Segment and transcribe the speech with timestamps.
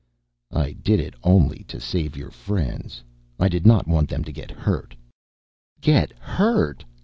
[0.51, 3.03] "I did it only to save your friends.
[3.39, 4.95] I did not want them to get hurt."
[5.79, 6.83] "Get hurt!"